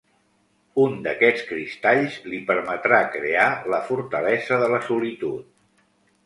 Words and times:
Un 0.83 0.93
d'aquests 1.07 1.43
cristalls 1.49 2.17
li 2.31 2.39
permetrà 2.47 2.99
crear 3.17 3.45
la 3.75 3.81
Fortalesa 3.91 4.59
de 4.65 4.71
la 4.75 4.81
Solitud. 4.89 5.47